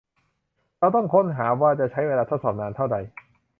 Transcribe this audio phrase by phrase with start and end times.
[0.79, 2.97] เราต้องค้นหาว่าจะใช้เวลาทดสอบนานเท่าใด